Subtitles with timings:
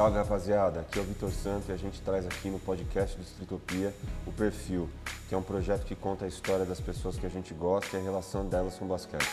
[0.00, 3.22] Salve rapaziada, aqui é o Vitor Santo e a gente traz aqui no podcast do
[3.22, 3.92] Estritopia
[4.26, 4.88] o Perfil,
[5.28, 8.00] que é um projeto que conta a história das pessoas que a gente gosta e
[8.00, 9.28] a relação delas com o basquete.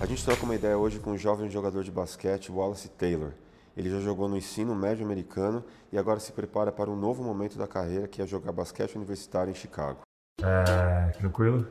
[0.00, 3.32] A gente troca uma ideia hoje com um jovem jogador de basquete, Wallace Taylor.
[3.76, 7.58] Ele já jogou no ensino médio americano e agora se prepara para um novo momento
[7.58, 10.00] da carreira, que é jogar basquete universitário em Chicago.
[10.42, 11.66] É, tranquilo?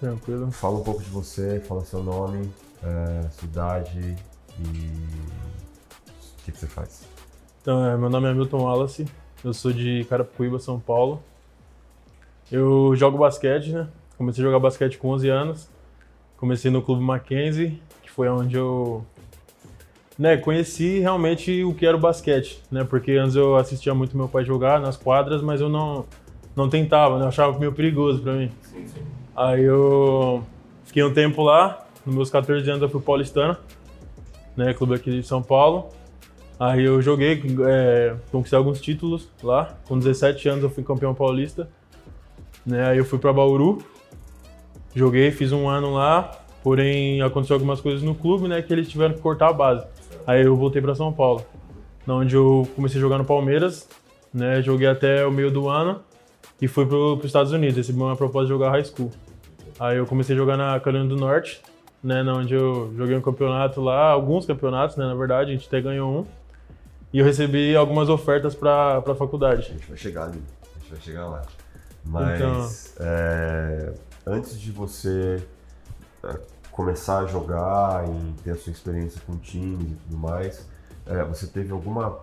[0.00, 0.50] Tranquilo.
[0.50, 2.50] Fala um pouco de você, fala seu nome,
[2.82, 4.16] é, sua idade
[4.64, 7.06] e o que, que você faz.
[7.62, 9.06] Então, é, meu nome é Milton Wallace,
[9.44, 11.22] eu sou de Carapicuíba, São Paulo.
[12.50, 13.88] Eu jogo basquete, né?
[14.18, 15.68] Comecei a jogar basquete com 11 anos.
[16.36, 19.04] Comecei no Clube Mackenzie, que foi onde eu
[20.18, 22.84] né, conheci realmente o que era o basquete, né?
[22.84, 26.04] Porque antes eu assistia muito meu pai jogar nas quadras, mas eu não
[26.54, 27.24] não tentava, né?
[27.24, 28.50] Eu achava meio perigoso para mim.
[28.62, 29.00] Sim, sim.
[29.34, 30.44] Aí eu
[30.84, 33.56] fiquei um tempo lá, nos meus 14 anos eu fui paulistano,
[34.56, 35.88] né, clube aqui de São Paulo.
[36.58, 39.78] Aí eu joguei, é, conquistei alguns títulos lá.
[39.88, 41.68] Com 17 anos eu fui campeão paulista.
[42.64, 43.78] Né, aí eu fui para Bauru,
[44.94, 46.30] joguei, fiz um ano lá.
[46.62, 49.86] Porém, aconteceu algumas coisas no clube, né, que eles tiveram que cortar a base.
[50.26, 51.44] Aí eu voltei para São Paulo,
[52.06, 53.88] onde eu comecei a jogar no Palmeiras,
[54.32, 56.00] né, joguei até o meio do ano
[56.60, 57.78] e fui para os Estados Unidos.
[57.78, 59.10] Recebi uma proposta de jogar high school.
[59.78, 61.62] Aí eu comecei a jogar na Carolina do Norte,
[62.02, 65.80] né, onde eu joguei um campeonato lá, alguns campeonatos, né, na verdade, a gente até
[65.80, 66.26] ganhou um.
[67.12, 69.62] E eu recebi algumas ofertas para a faculdade.
[69.62, 71.42] A gente vai chegar ali, a gente vai chegar lá.
[72.04, 73.06] Mas então...
[73.06, 73.92] é,
[74.26, 75.42] antes de você
[76.24, 76.38] é,
[76.70, 80.66] começar a jogar e ter a sua experiência com times e tudo mais,
[81.06, 82.20] é, você teve alguma,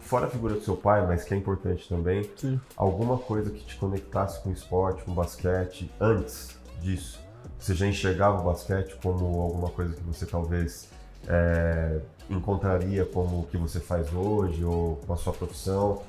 [0.00, 2.60] fora a figura do seu pai, mas que é importante também, Sim.
[2.76, 7.20] alguma coisa que te conectasse com o esporte, com o basquete, antes disso?
[7.62, 10.90] Você já enxergava o basquete como alguma coisa que você talvez
[11.28, 16.02] é, encontraria como o que você faz hoje ou com a sua profissão?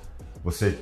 [0.44, 0.80] Você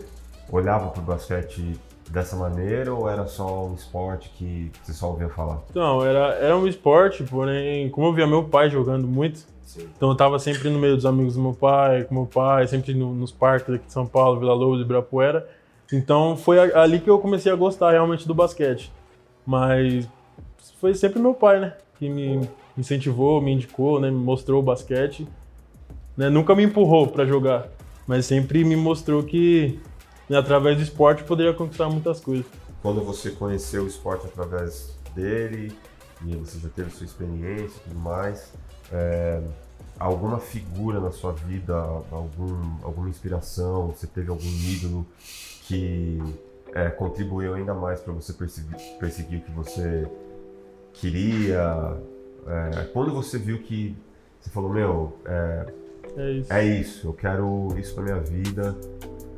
[0.49, 1.77] olhava para o basquete
[2.09, 5.59] dessa maneira ou era só um esporte que você só ouvia falar?
[5.75, 9.89] Não, era, era um esporte, porém, como eu via meu pai jogando muito, Sim.
[9.97, 12.93] então eu estava sempre no meio dos amigos do meu pai, com meu pai, sempre
[12.93, 15.45] no, nos parques aqui de São Paulo, Vila Lobos, Ibirapuera.
[15.91, 18.89] Então foi ali que eu comecei a gostar realmente do basquete.
[19.45, 20.07] Mas
[20.79, 21.73] foi sempre meu pai, né?
[21.97, 24.09] Que me incentivou, me indicou, né?
[24.09, 25.27] Me mostrou o basquete.
[26.15, 26.29] Né?
[26.29, 27.67] Nunca me empurrou para jogar,
[28.05, 29.79] mas sempre me mostrou que
[30.29, 32.45] né, através do esporte poderia conquistar muitas coisas.
[32.81, 35.71] Quando você conheceu o esporte através dele
[36.25, 38.51] e você já teve sua experiência e tudo mais,
[38.91, 39.41] é,
[39.99, 41.75] alguma figura na sua vida,
[42.11, 45.05] algum, alguma inspiração, você teve algum ídolo
[45.67, 46.19] que
[46.73, 50.07] é, contribuiu ainda mais para você perseguir, perseguir o que você
[50.93, 51.97] queria?
[52.47, 53.95] É, quando você viu que
[54.39, 55.65] você falou, meu, é,
[56.17, 56.53] é, isso.
[56.53, 58.75] é isso, eu quero isso para minha vida,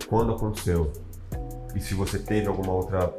[0.08, 0.92] quando aconteceu?
[1.76, 3.14] E se você teve alguma outra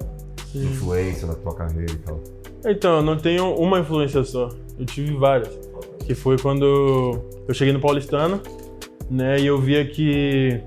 [0.47, 0.65] Sim.
[0.67, 2.21] influência na tua carreira e tal?
[2.67, 5.59] Então, eu não tenho uma influência só, eu tive várias.
[6.07, 8.41] Que foi quando eu cheguei no Paulistano,
[9.11, 10.61] né, e eu via que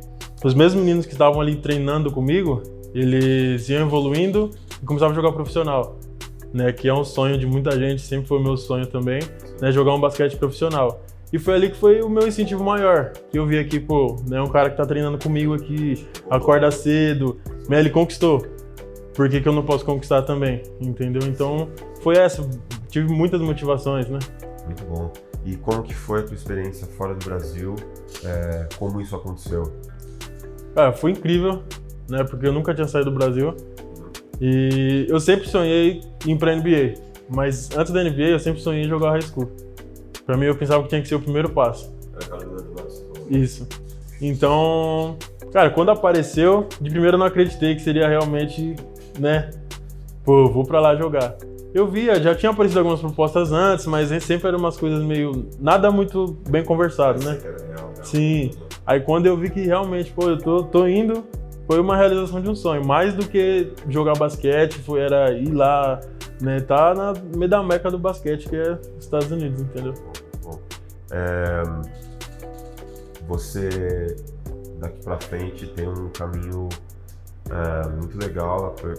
[0.44, 2.62] os mesmos meninos que estavam ali treinando comigo,
[2.94, 4.52] eles iam evoluindo
[4.82, 5.97] e começavam a jogar profissional
[6.54, 6.72] né?
[6.72, 9.20] Que é um sonho de muita gente, sempre foi o meu sonho também,
[9.62, 9.72] né?
[9.72, 11.04] Jogar um basquete profissional.
[11.32, 13.12] E foi ali que foi o meu incentivo maior.
[13.30, 17.38] Que eu vi aqui, pô, né, um cara que tá treinando comigo aqui, acorda cedo,
[17.68, 18.46] né, ele conquistou.
[19.14, 20.62] Por que, que eu não posso conquistar também?
[20.80, 21.28] Entendeu?
[21.28, 21.70] Então,
[22.02, 22.48] foi essa.
[22.88, 24.20] Tive muitas motivações, né?
[24.66, 25.12] Muito bom.
[25.44, 27.76] E como que foi a tua experiência fora do Brasil?
[28.24, 29.64] É, como isso aconteceu?
[30.76, 31.64] Ah, foi incrível,
[32.08, 32.24] né?
[32.24, 33.56] Porque eu nunca tinha saído do Brasil.
[34.40, 36.94] E eu sempre sonhei em ir pra NBA,
[37.30, 39.50] mas antes da NBA eu sempre sonhei em jogar high school.
[40.26, 41.92] Pra mim eu pensava que tinha que ser o primeiro passo.
[43.30, 43.68] Isso.
[44.22, 45.18] Então,
[45.52, 48.76] cara, quando apareceu, de primeiro eu não acreditei que seria realmente,
[49.20, 49.52] né?
[50.24, 51.38] Pô, vou pra lá jogar.
[51.74, 55.48] Eu via, já tinha aparecido algumas propostas antes, mas sempre eram umas coisas meio.
[55.60, 57.40] nada muito bem conversado, né?
[58.04, 58.52] Sim.
[58.86, 61.24] Aí quando eu vi que realmente, pô, eu tô, tô indo,
[61.68, 62.86] foi uma realização de um sonho.
[62.86, 66.00] Mais do que jogar basquete, foi, era ir lá,
[66.42, 66.62] né?
[66.62, 69.94] Tá na meio da meca do basquete, que é Estados Unidos, entendeu?
[70.42, 70.60] Bom,
[71.12, 71.64] é,
[73.28, 74.16] você
[74.80, 76.70] daqui para frente tem um caminho
[77.50, 78.94] é, muito legal para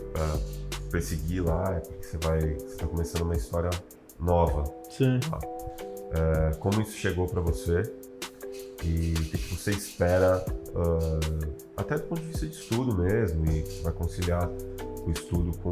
[0.90, 3.70] perseguir lá, é porque você vai, você tá começando uma história
[4.20, 4.64] nova.
[4.90, 5.18] Sim.
[5.30, 5.38] Tá?
[6.12, 7.82] É, como isso chegou para você?
[8.84, 10.44] E o que você espera,
[10.74, 14.50] uh, até do ponto de vista de estudo mesmo, e vai conciliar
[15.06, 15.70] o estudo com,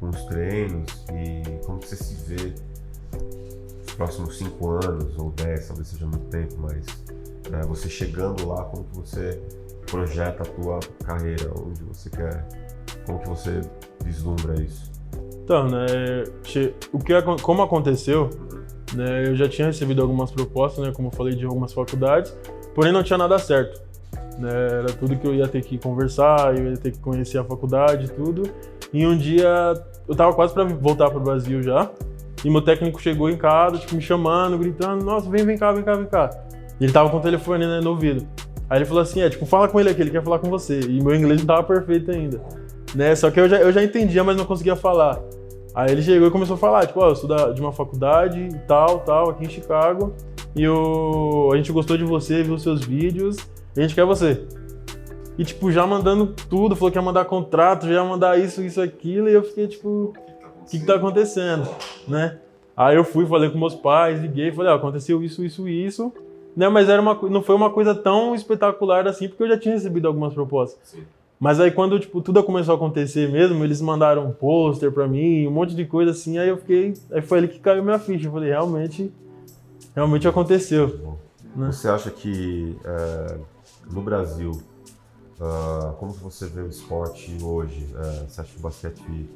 [0.00, 2.54] com os treinos, e como você se vê
[3.96, 6.86] próximos cinco anos ou dez, talvez seja muito tempo, mas
[7.52, 9.40] é, você chegando lá, como que você
[9.86, 12.48] projeta a tua carreira, onde você quer,
[13.06, 13.60] como que você
[14.02, 14.90] vislumbra isso?
[15.44, 15.86] Então, né,
[16.92, 18.30] o que, como aconteceu,
[18.94, 22.34] né, eu já tinha recebido algumas propostas, né, como eu falei, de algumas faculdades,
[22.74, 23.84] porém não tinha nada certo.
[24.38, 27.44] Né, era tudo que eu ia ter que conversar, eu ia ter que conhecer a
[27.44, 28.42] faculdade tudo.
[28.92, 29.74] E um dia
[30.08, 31.90] eu tava quase para voltar para o Brasil já,
[32.44, 35.82] e meu técnico chegou em casa, tipo, me chamando, gritando, nossa, vem, vem cá, vem
[35.82, 36.30] cá, vem cá.
[36.78, 38.26] E ele tava com o telefone né, no ouvido.
[38.68, 40.80] Aí ele falou assim, é, tipo, fala com ele aqui, ele quer falar com você.
[40.80, 42.40] E meu inglês não tava perfeito ainda.
[42.94, 43.14] Né?
[43.14, 45.20] Só que eu já, eu já entendia, mas não conseguia falar.
[45.74, 47.72] Aí ele chegou e começou a falar, tipo, ó, oh, eu sou da, de uma
[47.72, 50.14] faculdade e tal, tal, aqui em Chicago.
[50.54, 53.36] E eu, a gente gostou de você, viu seus vídeos,
[53.76, 54.46] a gente quer você.
[55.36, 58.80] E, tipo, já mandando tudo, falou que ia mandar contrato, já ia mandar isso, isso,
[58.80, 60.14] aquilo, e eu fiquei, tipo,
[60.60, 61.68] o que, que tá acontecendo,
[62.06, 62.38] né?
[62.76, 66.12] Aí eu fui, falei com meus pais, liguei, falei, ó, aconteceu isso, isso, isso,
[66.56, 66.68] né?
[66.68, 70.06] Mas era uma, não foi uma coisa tão espetacular assim, porque eu já tinha recebido
[70.06, 70.78] algumas propostas.
[70.84, 71.04] Sim.
[71.38, 75.46] Mas aí quando, tipo, tudo começou a acontecer mesmo, eles mandaram um pôster pra mim,
[75.46, 78.28] um monte de coisa assim, aí eu fiquei, aí foi ali que caiu minha ficha,
[78.28, 79.12] eu falei, realmente,
[79.94, 81.18] realmente aconteceu.
[81.54, 81.70] Né?
[81.70, 83.36] Você acha que é,
[83.90, 84.50] no Brasil,
[85.40, 87.84] uh, como você vê o esporte hoje?
[87.94, 89.30] Uh, você acha que o basquete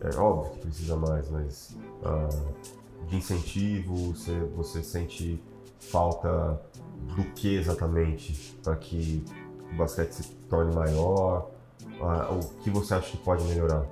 [0.00, 5.40] é óbvio que precisa mais, mas uh, de incentivo, você, você sente
[5.78, 6.60] falta
[7.16, 9.24] do que exatamente para que
[9.72, 11.50] o basquete se torne maior?
[12.00, 13.84] Uh, o que você acha que pode melhorar?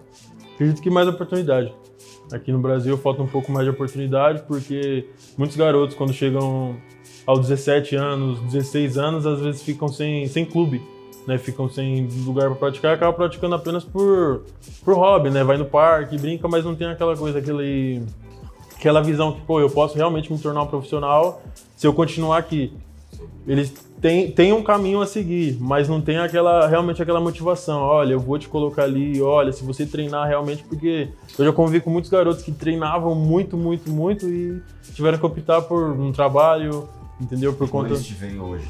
[0.55, 1.75] Acredito que mais oportunidade.
[2.32, 6.76] Aqui no Brasil falta um pouco mais de oportunidade, porque muitos garotos, quando chegam
[7.26, 10.82] aos 17 anos, 16 anos, às vezes ficam sem, sem clube
[11.26, 14.42] né, ficam sem lugar para praticar, acabam praticando apenas por,
[14.84, 15.44] por hobby, né?
[15.44, 18.02] Vai no parque, brinca, mas não tem aquela coisa, aquele,
[18.76, 21.42] aquela visão que, pô, eu posso realmente me tornar um profissional
[21.76, 22.72] se eu continuar aqui.
[23.46, 27.80] Eles têm, têm um caminho a seguir, mas não tem aquela realmente aquela motivação.
[27.80, 31.08] Olha, eu vou te colocar ali, olha, se você treinar realmente, porque
[31.38, 34.60] eu já convivi com muitos garotos que treinavam muito, muito, muito e
[34.94, 36.88] tiveram que optar por um trabalho,
[37.22, 37.54] entendeu?
[37.54, 37.96] Por conta.
[37.96, 38.69] Te veem hoje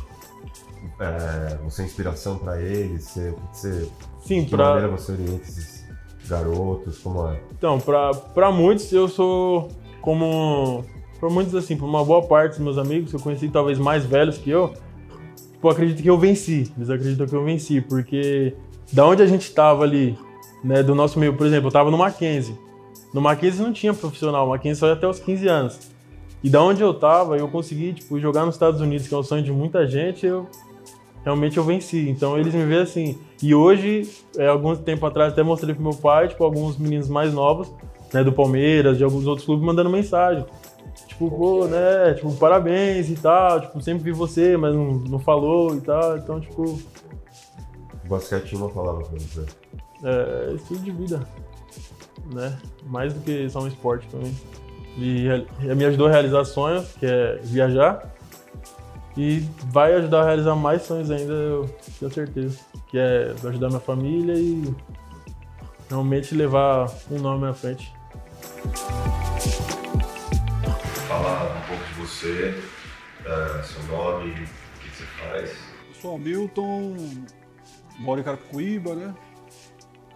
[1.00, 3.04] é, você é inspiração para eles?
[3.04, 3.88] Você, você,
[4.24, 4.70] Sim, de pra...
[4.70, 5.84] maneira você orienta esses
[6.28, 6.98] garotos?
[6.98, 7.40] Como é?
[7.56, 9.68] Então, para muitos eu sou
[10.00, 10.84] como...
[11.18, 14.04] Para muitos, assim, por uma boa parte dos meus amigos que eu conheci, talvez mais
[14.04, 14.74] velhos que eu,
[15.52, 16.72] tipo, acredito que eu venci.
[16.76, 18.56] Eles acreditam que eu venci, porque
[18.92, 20.18] da onde a gente estava ali,
[20.64, 22.58] né, do nosso meio, por exemplo, eu estava no Mackenzie.
[23.14, 25.91] No Mackenzie não tinha profissional, o Mackenzie só ia até os 15 anos.
[26.42, 29.22] E da onde eu tava, eu consegui, tipo, jogar nos Estados Unidos, que é um
[29.22, 30.48] sonho de muita gente, eu
[31.24, 32.08] realmente eu venci.
[32.08, 33.18] Então eles me veem assim.
[33.42, 37.32] E hoje, é, alguns tempo atrás, até mostrei pro meu pai, tipo, alguns meninos mais
[37.32, 37.70] novos,
[38.12, 40.44] né, do Palmeiras, de alguns outros clubes, mandando mensagem.
[41.06, 45.74] Tipo, pô, né, tipo, parabéns e tal, tipo, sempre vi você, mas não, não falou
[45.76, 46.62] e tal, então, tipo...
[48.04, 49.46] O basquete uma palavra pra você.
[50.04, 51.22] É, estilo de vida,
[52.32, 54.34] né, mais do que só um esporte também.
[54.96, 55.26] E
[55.74, 58.12] me ajudou a realizar sonhos, que é viajar,
[59.16, 62.58] e vai ajudar a realizar mais sonhos ainda, eu tenho certeza.
[62.88, 64.74] Que é ajudar minha família e
[65.88, 67.92] realmente levar um nome à frente.
[71.08, 72.54] Falar um pouco de você,
[73.20, 74.34] uh, seu nome, o
[74.80, 75.50] que você faz.
[75.88, 76.96] Eu sou Hamilton,
[77.98, 79.14] moro em Carapicuíba, né?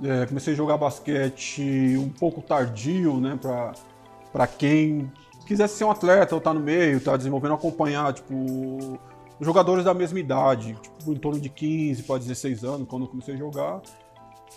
[0.05, 3.39] É, comecei a jogar basquete um pouco tardio, né?
[3.41, 3.73] Pra,
[4.33, 5.11] pra quem
[5.47, 8.99] quisesse ser um atleta ou tá no meio, tá desenvolvendo, acompanhar, tipo,
[9.41, 13.35] jogadores da mesma idade, tipo, em torno de 15 para 16 anos, quando eu comecei
[13.35, 13.81] a jogar.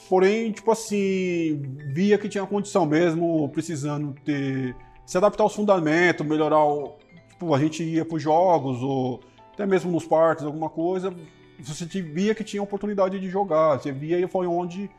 [0.08, 1.62] Porém, tipo assim,
[1.94, 6.96] via que tinha condição mesmo, precisando ter se adaptar aos fundamentos, melhorar o,
[7.30, 9.20] tipo, a gente ia para os jogos ou
[9.54, 11.14] até mesmo nos parques, alguma coisa,
[11.60, 14.90] você via que tinha oportunidade de jogar, você via e foi onde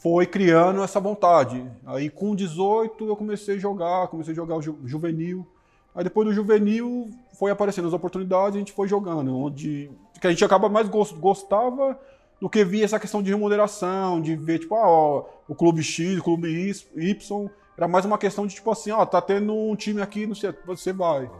[0.00, 1.64] foi criando essa vontade.
[1.86, 5.46] Aí com 18 eu comecei a jogar, comecei a jogar o ju juvenil.
[5.94, 9.90] Aí depois do juvenil foi aparecendo as oportunidades, a gente foi jogando, onde
[10.20, 11.98] que a gente acaba mais gost gostava
[12.40, 16.18] do que via essa questão de remuneração, de ver tipo, ah, ó, o clube X,
[16.18, 16.48] o clube
[16.96, 20.34] Y, era mais uma questão de tipo assim, ó, tá tendo um time aqui, não
[20.34, 21.30] sei, você vai.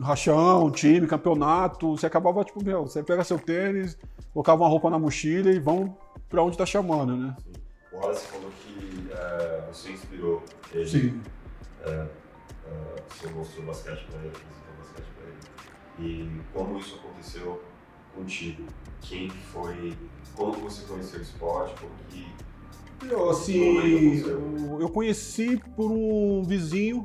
[0.00, 3.98] Rachão, time, campeonato, você acabava tipo, meu, você pega seu tênis,
[4.32, 5.96] colocava uma roupa na mochila e vão
[6.28, 7.36] para onde está chamando, né?
[7.38, 7.52] Sim.
[7.92, 10.42] O Wallace falou que é, você inspirou
[10.72, 10.88] ele.
[10.88, 11.20] Sim.
[11.82, 12.08] É, é,
[13.08, 16.08] você mostrou basquete para ele, apresentou basquete para ele.
[16.08, 17.62] E como isso aconteceu
[18.14, 18.64] contigo?
[19.02, 19.94] Quem foi?
[20.34, 21.74] Como você conheceu o esporte?
[21.80, 22.26] Como que
[23.08, 27.02] eu, assim, eu, eu conheci por um vizinho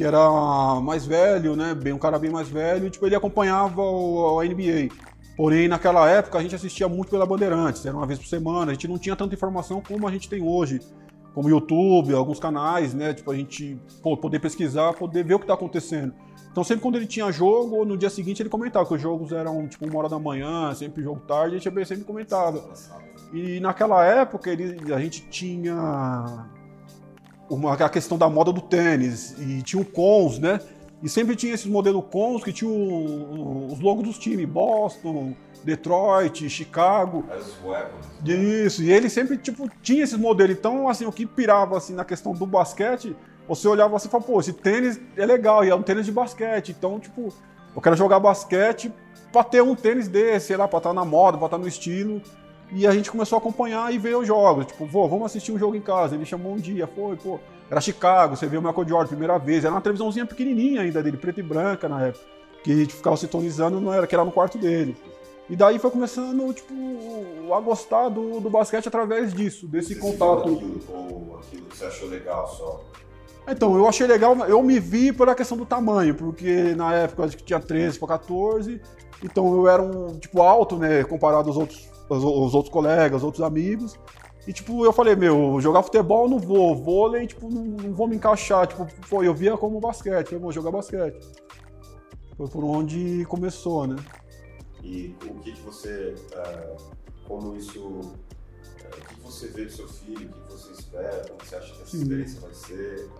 [0.00, 1.74] que era mais velho, né?
[1.74, 4.88] Bem, um cara bem mais velho, e, tipo, ele acompanhava o, a NBA.
[5.36, 8.74] Porém, naquela época a gente assistia muito pela Bandeirantes, era uma vez por semana, a
[8.74, 10.80] gente não tinha tanta informação como a gente tem hoje,
[11.34, 13.12] como YouTube, alguns canais, né?
[13.12, 16.14] Tipo, a gente pô, poder pesquisar, poder ver o que está acontecendo.
[16.50, 19.68] Então, sempre quando ele tinha jogo, no dia seguinte ele comentava, que os jogos eram
[19.68, 22.72] tipo uma hora da manhã, sempre jogo tarde, a gente sempre comentava.
[23.34, 26.48] E naquela época ele, a gente tinha
[27.50, 30.60] uma, a questão da moda do tênis, e tinha o Cons, né?
[31.02, 37.24] E sempre tinha esses modelos Cons que tinham os logos dos times, Boston, Detroit, Chicago.
[38.24, 40.56] Isso, e ele sempre tipo, tinha esses modelos.
[40.56, 43.16] Então, assim, o que pirava assim, na questão do basquete,
[43.48, 46.12] você olhava assim e falava, pô, esse tênis é legal, e é um tênis de
[46.12, 46.74] basquete.
[46.78, 47.32] Então, tipo,
[47.74, 48.92] eu quero jogar basquete
[49.32, 52.22] pra ter um tênis desse, sei lá, pra estar na moda, pra estar no estilo.
[52.72, 54.66] E a gente começou a acompanhar e ver os jogos.
[54.66, 56.14] Tipo, vô, vamos assistir um jogo em casa.
[56.14, 57.40] Ele chamou um dia, foi, pô.
[57.68, 59.64] Era Chicago, você viu o Michael Jordan primeira vez.
[59.64, 62.24] Era uma televisãozinha pequenininha ainda dele, preta e branca na época.
[62.62, 64.96] Que a gente ficava sintonizando, não era, que era no quarto dele.
[65.48, 66.72] E daí foi começando, tipo,
[67.52, 70.48] a gostar do, do basquete através disso, desse você contato.
[70.48, 72.84] Aquilo, ou aquilo que você achou legal só?
[73.48, 77.36] Então, eu achei legal, eu me vi pela questão do tamanho, porque na época acho
[77.36, 78.80] que tinha 13 para 14,
[79.24, 83.24] então eu era um, tipo, alto, né, comparado aos outros os, os outros colegas, os
[83.24, 83.98] outros amigos.
[84.46, 88.16] E, tipo, eu falei, meu, jogar futebol não vou, vôlei, tipo, não, não vou me
[88.16, 88.66] encaixar.
[88.66, 91.20] Tipo, foi, eu via como basquete, eu vou jogar basquete.
[92.36, 93.96] Foi por onde começou, né?
[94.82, 96.82] E o que, que você, uh,
[97.28, 100.72] como isso, uh, o que, que você vê do seu filho, o que, que você
[100.72, 103.10] espera, como você acha que essa experiência vai ser?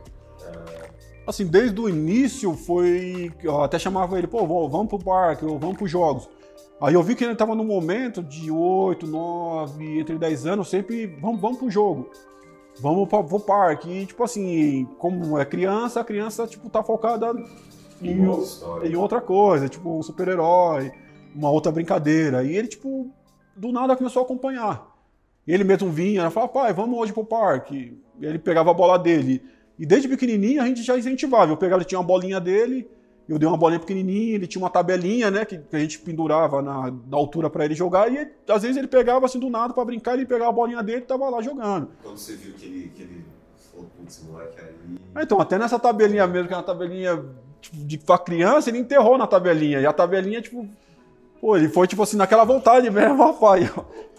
[0.41, 1.11] Uh...
[1.27, 5.77] Assim, desde o início foi, eu até chamava ele, pô, vamos pro parque, ou vamos
[5.77, 6.29] pros jogos.
[6.81, 11.07] Aí eu vi que ele estava no momento de 8, 9, entre 10 anos, sempre
[11.07, 12.11] vamos, vamos pro jogo.
[12.81, 13.91] Vamos para o parque.
[13.91, 17.35] E, tipo assim, como é criança, a criança, tipo, tá focada
[18.01, 18.23] em,
[18.85, 20.91] em outra coisa, tipo, um super-herói,
[21.35, 22.43] uma outra brincadeira.
[22.43, 23.11] E ele, tipo,
[23.55, 24.89] do nada começou a acompanhar.
[25.47, 27.99] Ele mesmo vinha, falava, pai, vamos hoje pro parque.
[28.19, 29.43] E ele pegava a bola dele.
[29.79, 31.53] E desde pequenininho a gente já incentivava.
[31.53, 32.89] Eu pegava, ele tinha uma bolinha dele,
[33.31, 36.61] eu dei uma bolinha pequenininha, ele tinha uma tabelinha, né, que, que a gente pendurava
[36.61, 39.85] na, na altura para ele jogar, e às vezes ele pegava assim do nada para
[39.85, 41.91] brincar, ele pegava a bolinha dele e tava lá jogando.
[42.03, 43.25] Quando você viu que ele, que ele
[43.71, 45.23] falou, putz, moleque aí...
[45.23, 47.25] Então, até nessa tabelinha mesmo, que é uma tabelinha
[47.61, 50.69] tipo, de pra criança, ele enterrou na tabelinha, e a tabelinha, tipo,
[51.41, 53.71] pô, ele foi tipo assim, naquela vontade mesmo, rapaz,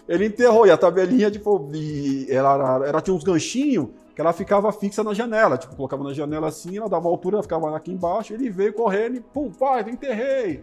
[0.08, 4.32] ele enterrou, e a tabelinha, tipo, e ela, ela, ela tinha uns ganchinhos, que ela
[4.32, 5.56] ficava fixa na janela.
[5.56, 9.16] Tipo, colocava na janela assim, ela dava altura, ela ficava aqui embaixo, ele veio correndo
[9.16, 10.62] e, pum, pai, enterrei.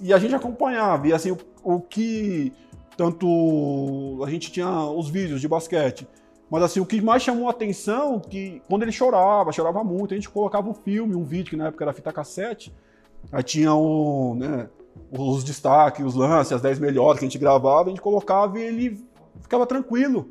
[0.00, 1.06] E a gente acompanhava.
[1.06, 2.52] E assim, o, o que
[2.96, 6.06] tanto a gente tinha os vídeos de basquete,
[6.50, 10.16] mas assim, o que mais chamou a atenção que quando ele chorava, chorava muito, a
[10.16, 12.74] gente colocava um filme, um vídeo, que na época era fita cassete,
[13.30, 14.68] aí tinha o, né,
[15.10, 18.62] os destaques, os lances, as 10 melhores que a gente gravava, a gente colocava e
[18.62, 19.04] ele
[19.40, 20.30] ficava tranquilo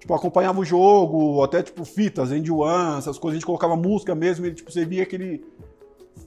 [0.00, 4.14] tipo, acompanhava o jogo, até, tipo, fitas, End One, essas coisas, a gente colocava música
[4.14, 5.44] mesmo, e, tipo, você via que ele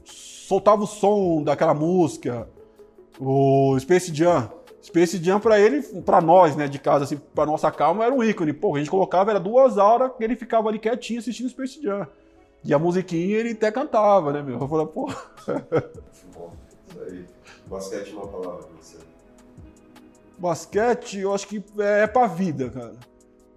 [0.06, 2.48] soltava o som daquela música,
[3.20, 4.50] o Space Jam.
[4.82, 8.24] Space Jam pra ele, pra nós, né, de casa, assim, pra nossa calma, era um
[8.24, 8.54] ícone.
[8.54, 12.08] Pô, a gente colocava, era duas horas que ele ficava ali quietinho assistindo Space Jam.
[12.66, 14.60] E a musiquinha ele até cantava, né, meu?
[14.60, 15.06] Eu falei, pô.
[16.34, 16.52] Bom,
[16.88, 17.26] isso aí.
[17.66, 18.98] Basquete é uma palavra pra você.
[20.38, 22.94] Basquete, eu acho que é pra vida, cara.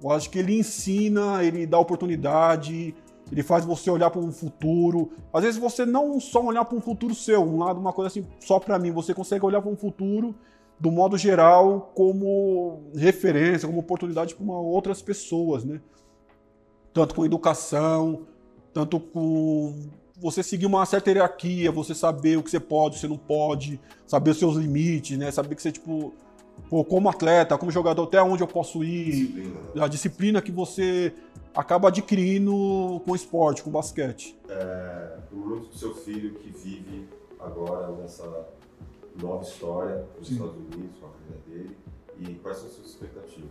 [0.02, 2.94] Eu acho que ele ensina, ele dá oportunidade,
[3.30, 5.10] ele faz você olhar para um futuro.
[5.32, 8.26] Às vezes você não só olhar para um futuro seu, um lado, uma coisa assim,
[8.40, 10.34] só para mim, você consegue olhar para um futuro
[10.78, 15.80] do modo geral como referência, como oportunidade para outras pessoas, né?
[16.92, 18.26] Tanto com educação,
[18.72, 19.74] tanto com
[20.18, 23.18] você seguir uma certa hierarquia, você saber o que você pode, o que você não
[23.18, 25.30] pode, saber os seus limites, né?
[25.30, 26.12] Saber que você tipo
[26.68, 29.84] pô, como atleta, como jogador, até onde eu posso ir, disciplina.
[29.84, 31.12] a disciplina que você
[31.54, 34.38] acaba adquirindo com o esporte, com o basquete.
[34.48, 37.08] É, muito do seu filho que vive
[37.40, 38.46] agora nessa
[39.20, 41.76] nova história nos Estados Unidos, com a carreira dele,
[42.18, 43.50] e quais são as suas expectativas?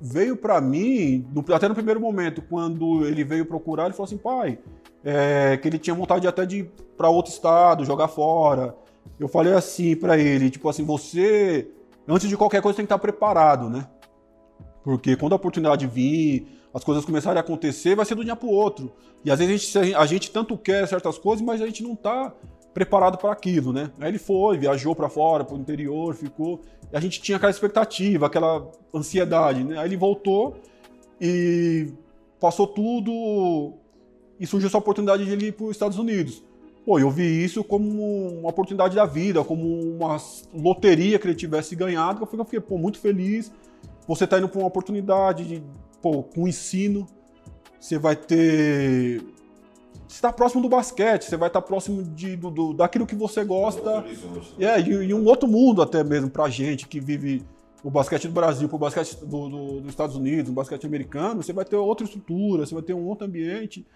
[0.00, 4.58] Veio para mim, até no primeiro momento, quando ele veio procurar, ele falou assim, pai,
[5.04, 8.74] é, que ele tinha vontade até de ir para outro estado, jogar fora,
[9.18, 11.68] eu falei assim para ele, tipo assim, você,
[12.08, 13.86] antes de qualquer coisa, tem que estar preparado, né?
[14.82, 18.48] Porque quando a oportunidade vir, as coisas começarem a acontecer, vai ser do dia para
[18.48, 18.92] o outro.
[19.24, 21.92] E às vezes a gente, a gente, tanto quer certas coisas, mas a gente não
[21.92, 22.34] está
[22.74, 23.90] preparado para aquilo, né?
[24.00, 26.60] Aí ele foi, viajou para fora, para o interior, ficou.
[26.92, 29.78] E a gente tinha aquela expectativa, aquela ansiedade, né?
[29.78, 30.56] Aí ele voltou
[31.20, 31.92] e
[32.40, 33.74] passou tudo
[34.40, 36.42] e surgiu essa oportunidade de ele ir para os Estados Unidos.
[36.84, 40.16] Pô, eu vi isso como uma oportunidade da vida, como uma
[40.52, 42.22] loteria que ele tivesse ganhado.
[42.22, 43.52] Eu fiquei, pô, muito feliz.
[44.06, 45.62] Você está indo para uma oportunidade de,
[46.00, 47.06] pô, com ensino.
[47.78, 49.22] Você vai ter.
[50.08, 53.14] Você está próximo do basquete, você vai estar tá próximo de, do, do, daquilo que
[53.14, 54.04] você gosta.
[54.58, 57.42] É, e, e, um outro mundo até mesmo pra gente que vive
[57.82, 61.42] o basquete do Brasil para o basquete do, do, dos Estados Unidos, o basquete americano,
[61.42, 63.86] você vai ter outra estrutura, você vai ter um outro ambiente.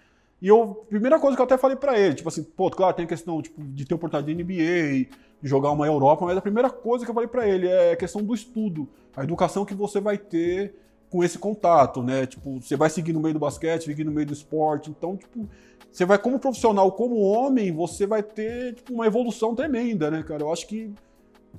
[0.41, 3.05] E eu, primeira coisa que eu até falei para ele, tipo assim, pô, claro, tem
[3.05, 5.09] a questão tipo, de ter oportunidade de NBA,
[5.41, 7.95] de jogar uma Europa, mas a primeira coisa que eu falei para ele é a
[7.95, 10.75] questão do estudo, a educação que você vai ter
[11.09, 12.25] com esse contato, né?
[12.25, 15.49] Tipo, você vai seguir no meio do basquete, seguir no meio do esporte, então, tipo,
[15.91, 20.43] você vai como profissional, como homem, você vai ter tipo, uma evolução tremenda, né, cara?
[20.43, 20.93] Eu acho que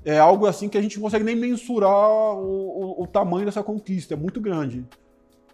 [0.04, 3.62] é algo assim que a gente não consegue nem mensurar o, o, o tamanho dessa
[3.62, 4.84] conquista, é muito grande.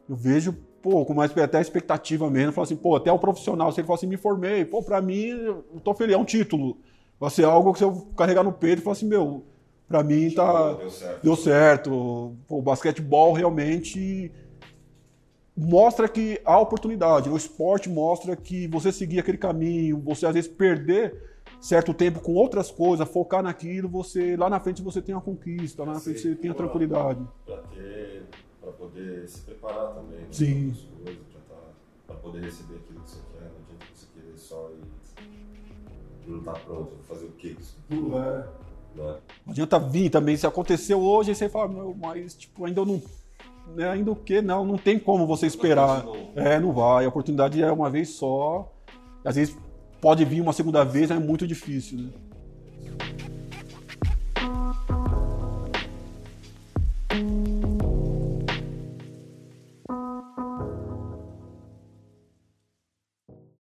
[0.08, 3.80] Eu vejo, pô, com mais até expectativa mesmo, falo assim, pô, até o profissional, se
[3.80, 6.76] ele fala assim, me formei, pô, pra mim, eu tô feliz, é um título.
[7.18, 9.46] Vai ser algo que se eu carregar no peito e falar assim, meu,
[9.88, 10.74] pra mim tá.
[10.74, 11.22] Deu certo.
[11.22, 12.36] Deu certo.
[12.46, 14.30] Pô, o basquetebol realmente
[15.56, 17.30] mostra que há oportunidade.
[17.30, 21.18] O esporte mostra que você seguir aquele caminho, você às vezes perder
[21.62, 25.82] certo tempo com outras coisas, focar naquilo, você lá na frente você tem uma conquista,
[25.82, 27.26] lá na frente você tem a tranquilidade.
[27.46, 28.26] Para ter,
[28.64, 30.20] para poder se preparar também.
[30.20, 30.74] Né, Sim.
[32.06, 36.42] Para tá, poder receber aquilo que você quer, não adianta você querer só e não
[36.42, 37.54] tá pronto, fazer o quê?
[37.88, 38.44] Tudo vai.
[38.96, 39.18] Não
[39.50, 43.02] adianta vir também, se aconteceu hoje, aí você fala, meu, mas tipo, ainda não.
[43.74, 44.40] Né, ainda o quê?
[44.40, 46.04] Não, não tem como você esperar.
[46.34, 47.04] É, não vai.
[47.04, 48.72] A oportunidade é uma vez só.
[49.24, 49.56] Às vezes
[50.00, 51.98] pode vir uma segunda vez, é muito difícil.
[51.98, 52.10] Né?